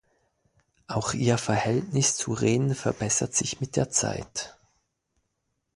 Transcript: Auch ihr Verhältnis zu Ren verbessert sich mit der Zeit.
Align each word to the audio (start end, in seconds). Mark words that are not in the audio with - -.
Auch 0.87 1.13
ihr 1.13 1.37
Verhältnis 1.37 2.15
zu 2.17 2.33
Ren 2.33 2.73
verbessert 2.73 3.35
sich 3.35 3.61
mit 3.61 3.75
der 3.75 3.91
Zeit. 3.91 4.57